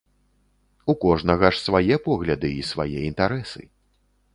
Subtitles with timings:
[0.93, 3.61] У кожнага ж свае погляды і свае інтарэсы.